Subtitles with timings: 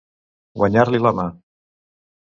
[0.61, 1.29] Guanyar-li la mà.